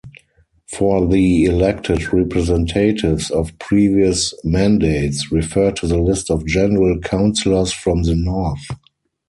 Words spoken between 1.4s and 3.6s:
elected representatives of